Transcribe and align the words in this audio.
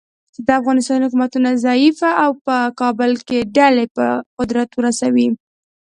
چې 0.33 0.39
د 0.47 0.49
افغانستان 0.59 0.99
حکومتونه 1.05 1.49
ضعیفه 1.65 2.09
او 2.23 2.31
په 2.45 2.55
کابل 2.81 3.11
کې 3.27 3.39
ډلې 3.57 3.85
په 3.95 4.05
قدرت 4.37 4.69
ورسوي. 4.75 5.27